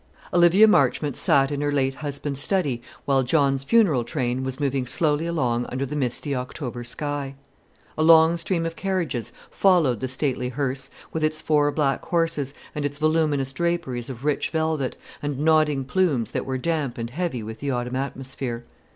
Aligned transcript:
Olivia 0.33 0.67
Marchmont 0.67 1.15
sat 1.15 1.51
in 1.51 1.61
her 1.61 1.71
late 1.71 1.93
husband's 1.93 2.39
study 2.41 2.81
while 3.05 3.21
John's 3.21 3.63
funeral 3.63 4.03
train 4.03 4.43
was 4.43 4.59
moving 4.59 4.87
slowly 4.87 5.27
along 5.27 5.67
under 5.69 5.85
the 5.85 5.95
misty 5.95 6.33
October 6.33 6.83
sky. 6.83 7.35
A 7.99 8.01
long 8.01 8.35
stream 8.35 8.65
of 8.65 8.75
carriages 8.75 9.31
followed 9.51 9.99
the 9.99 10.07
stately 10.07 10.49
hearse, 10.49 10.89
with 11.13 11.23
its 11.23 11.39
four 11.39 11.71
black 11.71 12.03
horses, 12.05 12.55
and 12.73 12.83
its 12.83 12.97
voluminous 12.97 13.53
draperies 13.53 14.09
of 14.09 14.25
rich 14.25 14.49
velvet, 14.49 14.95
and 15.21 15.37
nodding 15.37 15.85
plumes 15.85 16.31
that 16.31 16.47
were 16.47 16.57
damp 16.57 16.97
and 16.97 17.11
heavy 17.11 17.43
with 17.43 17.59
the 17.59 17.69
autumn 17.69 17.95
atmosphere. 17.95 18.65